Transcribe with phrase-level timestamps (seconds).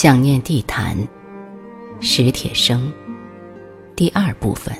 [0.00, 0.96] 想念地坛，
[1.98, 2.92] 史铁生，
[3.96, 4.72] 第二部分。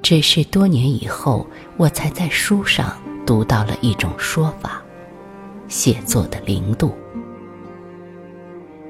[0.00, 1.44] 只是多年以后，
[1.76, 2.96] 我才在书上
[3.26, 4.80] 读到了一种说法：
[5.66, 6.94] 写作的零度。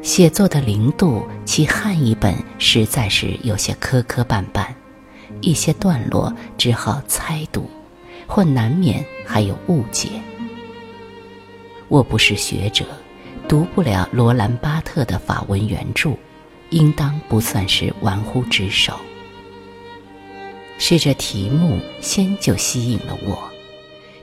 [0.03, 4.67] 写作的零度，其汉译本实在是有些磕磕绊绊，
[5.41, 7.67] 一些段落只好猜读。
[8.35, 10.09] 或难免还有误解。
[11.89, 12.86] 我不是学者，
[13.46, 16.13] 读不了罗兰巴特的法文原著，
[16.71, 18.99] 应当不算是玩忽职守。
[20.79, 23.39] 是这题目先就吸引了我，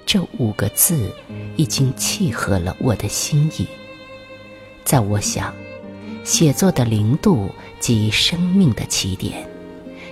[0.08, 1.14] 这五个字
[1.56, 3.68] 已经契合了我的心意。
[4.84, 5.54] 在我想，
[6.24, 9.48] 写作的零度即生命的起点。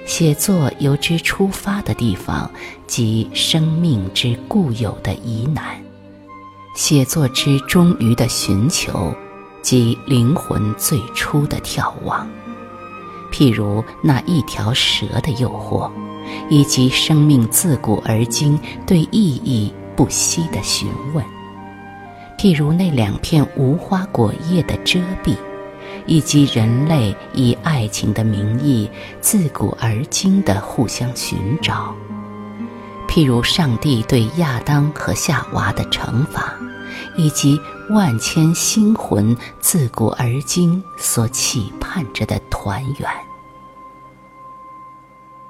[0.08, 2.50] 写作由之出发的地方，
[2.88, 5.64] 即生命之固有的疑难；
[6.74, 9.14] 写作之终于的寻求，
[9.62, 12.26] 即灵魂最初的眺望。
[13.34, 15.92] 譬如那一条蛇的诱惑，
[16.50, 21.22] 以及生命自古而今对意义不息的询问；
[22.40, 25.36] 譬如那两片无花果叶的遮蔽。
[26.08, 28.90] 以及人类以爱情的名义
[29.22, 31.94] 自古而今的互相寻找，
[33.08, 36.54] 譬如上帝对亚当和夏娃的惩罚，
[37.18, 43.10] 以及万千心魂自古而今所期盼着的团圆。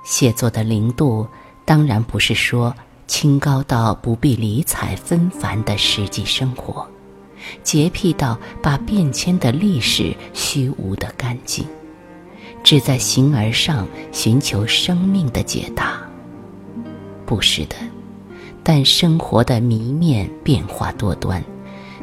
[0.04, 1.28] 写作的零度，
[1.66, 2.74] 当然不是说
[3.08, 6.88] 清高到不必理睬纷繁的实际生活。
[7.64, 11.66] 洁癖到把变迁的历史虚无的干净，
[12.64, 16.02] 只在形而上寻求生命的解答。
[17.26, 17.76] 不是的，
[18.64, 21.44] 但生活的谜面变化多端，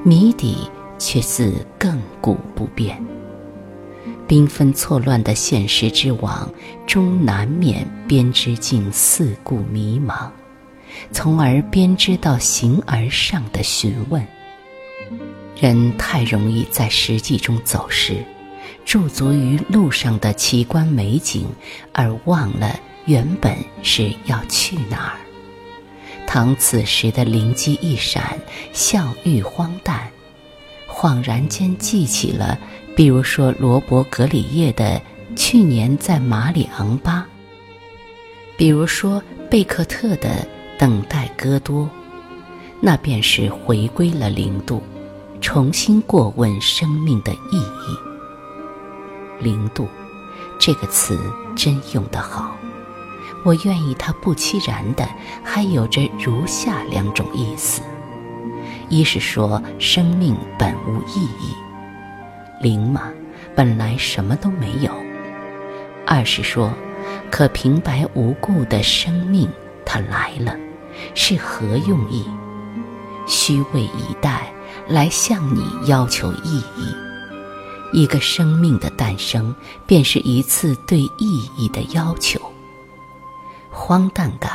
[0.02, 3.02] 谜底却似亘古不变。
[4.26, 6.50] 缤纷错乱的现实之网，
[6.86, 10.30] 终难免编织进四顾迷茫，
[11.12, 14.26] 从而编织到形而上的询问。
[15.60, 18.24] 人太容易在实际中走失，
[18.84, 21.46] 驻足于路上的奇观美景，
[21.92, 25.20] 而忘了原本是要去哪儿。
[26.26, 28.38] 唐此时的灵机一闪，
[28.72, 30.10] 笑喻荒诞，
[30.88, 32.58] 恍然间记起了，
[32.96, 35.00] 比如说罗伯·格里叶的
[35.36, 37.20] 《去年在马里昂巴》，
[38.56, 40.30] 比如说贝克特的
[40.78, 41.84] 《等待戈多》，
[42.80, 44.82] 那便是回归了零度。
[45.44, 47.98] 重新过问生命的意义。
[49.38, 49.86] 零度，
[50.58, 51.20] 这个词
[51.54, 52.56] 真用得好，
[53.44, 55.06] 我愿意它不期然的
[55.44, 57.82] 还有着如下两种意思：
[58.88, 61.54] 一是说生命本无意义，
[62.62, 63.12] 零嘛，
[63.54, 64.90] 本来什么都没有；
[66.06, 66.72] 二是说，
[67.30, 69.46] 可平白无故的生命
[69.84, 70.56] 它来了，
[71.14, 72.24] 是何用意？
[73.26, 74.50] 虚位以待。
[74.88, 76.94] 来向你要求意义，
[77.92, 79.54] 一个生命的诞生，
[79.86, 82.40] 便是一次对意义的要求。
[83.70, 84.50] 荒诞感，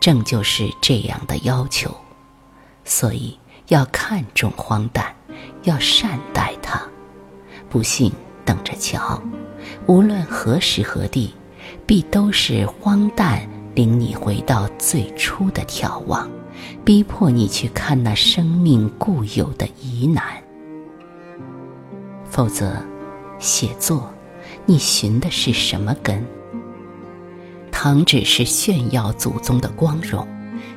[0.00, 1.94] 正就是这样的要求，
[2.84, 5.14] 所以要看重荒诞，
[5.62, 6.80] 要善待它。
[7.70, 8.12] 不信，
[8.44, 9.22] 等着瞧，
[9.86, 11.34] 无论何时何地，
[11.86, 16.28] 必都是荒诞领你回到最初的眺望。
[16.84, 20.24] 逼迫你去看那生命固有的疑难，
[22.28, 22.76] 否则，
[23.38, 24.12] 写作，
[24.66, 26.24] 你寻的是什么根？
[27.70, 30.26] 倘只是炫耀祖宗的光荣，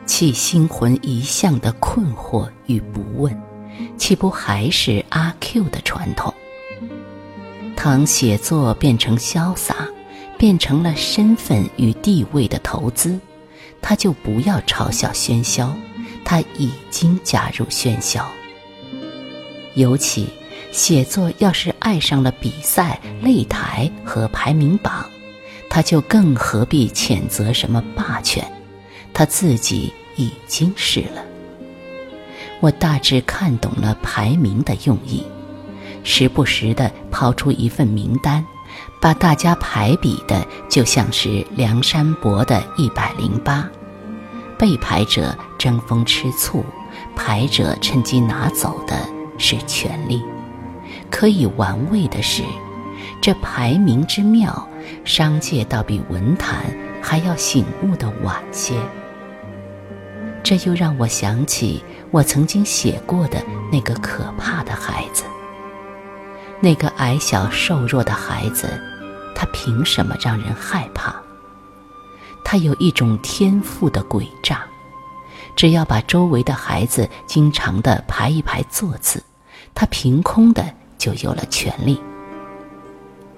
[0.05, 3.39] 弃心魂一向的困惑与不问，
[3.97, 6.33] 岂不还是阿 Q 的传统？
[7.75, 9.87] 倘写作变成潇洒，
[10.37, 13.19] 变成了身份与地位的投资。
[13.81, 15.75] 他就不要嘲笑喧嚣，
[16.25, 18.29] 他已经加入喧嚣。
[19.75, 20.27] 尤其
[20.71, 25.05] 写作要是爱上了比赛、擂台和排名榜，
[25.69, 28.43] 他就更何必谴责什么霸权？
[29.13, 31.23] 他自己已经是了。
[32.59, 35.23] 我大致看懂了排名的用意，
[36.03, 38.45] 时不时地抛出一份名单。
[39.01, 43.69] 把大家排比的就像是梁山伯的一百零八，
[44.57, 46.63] 被排者争风吃醋，
[47.15, 48.97] 排者趁机拿走的
[49.37, 50.23] 是权力。
[51.09, 52.43] 可以玩味的是，
[53.21, 54.67] 这排名之妙，
[55.03, 56.65] 商界倒比文坛
[57.01, 58.75] 还要醒悟的晚些。
[60.43, 63.41] 这又让我想起我曾经写过的
[63.71, 65.23] 那个可怕的孩子。
[66.61, 68.79] 那个矮小瘦弱的孩子，
[69.35, 71.14] 他凭什么让人害怕？
[72.55, 74.63] 他有一种天赋的诡诈，
[75.57, 79.21] 只要把周围的孩子经常的排一排座次，
[79.73, 80.63] 他凭空的
[80.97, 81.99] 就有了权利。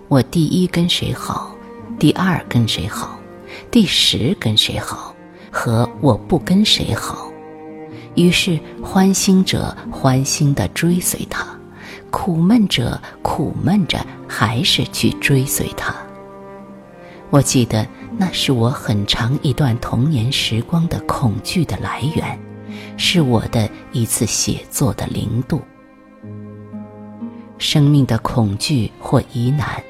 [0.08, 1.52] 我第一跟谁好，
[1.98, 3.18] 第二跟谁好，
[3.72, 5.16] 第十跟谁好，
[5.50, 7.32] 和我不跟谁好，
[8.14, 11.44] 于是欢心者欢心的追随他。
[12.12, 13.98] 苦闷者苦闷着，
[14.28, 15.96] 还是去追随他。
[17.32, 17.86] 我记得
[18.18, 22.38] 那是我很长一段童年时光的恐惧的来源，
[22.98, 25.62] 是我的一次写作的零度。
[27.60, 29.82] 生命的恐惧或疑难，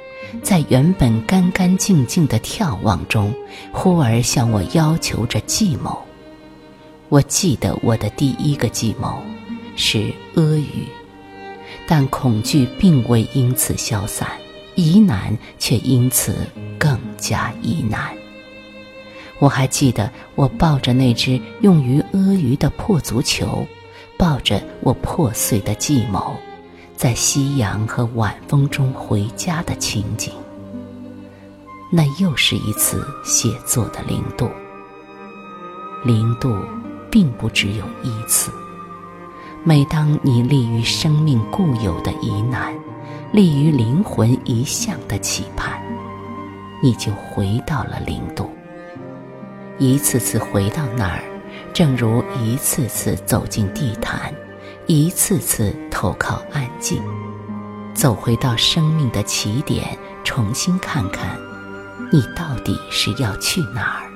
[0.43, 3.33] 在原本干干净净的眺望中，
[3.71, 5.97] 忽而向我要求着计谋。
[7.09, 9.21] 我记得我的第一个计谋，
[9.77, 10.65] 是阿谀。
[11.87, 14.27] 但恐惧并未因此消散，
[14.75, 16.35] 疑难却因此
[16.77, 18.15] 更加疑难。
[19.39, 23.67] 我还记得，我抱着那只用于阿谀的破足球，
[24.17, 26.35] 抱着我破碎的计谋，
[26.95, 30.33] 在夕阳和晚风中回家的情景。
[31.91, 34.49] 那又是一次写作的零度。
[36.03, 36.55] 零度，
[37.11, 38.51] 并不只有一次。
[39.63, 42.73] 每当你立于生命固有的疑难，
[43.31, 45.79] 立于灵魂一向的期盼，
[46.81, 48.49] 你就回到了零度。
[49.79, 51.23] 一次次回到那儿，
[51.73, 54.33] 正如一次次走进地坛，
[54.85, 57.01] 一次次投靠安静，
[57.93, 61.37] 走回到生命的起点，重新看看，
[62.11, 64.07] 你到底是要去哪儿。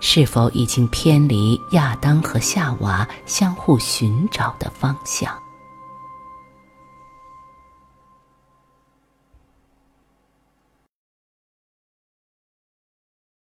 [0.00, 5.36] 是否已经偏离亚当和夏娃相互寻找的方向？